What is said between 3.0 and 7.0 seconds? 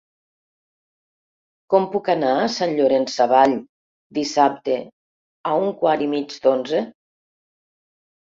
Savall dissabte a un quart i mig d'onze?